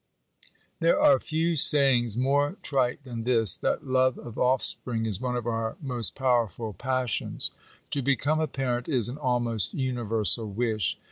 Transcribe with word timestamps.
There 0.79 0.99
are 0.99 1.19
few 1.19 1.55
sayings 1.55 2.17
more 2.17 2.57
trite 2.63 3.03
than 3.03 3.23
this, 3.23 3.55
that 3.57 3.85
love 3.85 4.17
of 4.17 4.35
offspring 4.39 5.05
is 5.05 5.21
one 5.21 5.35
of 5.35 5.45
our 5.45 5.77
most 5.79 6.15
powerful 6.15 6.73
passions. 6.73 7.51
To 7.91 8.01
become 8.01 8.39
a 8.39 8.47
parent 8.47 8.89
is 8.89 9.09
an 9.09 9.19
almost 9.19 9.75
universal 9.75 10.49
wish. 10.49 10.97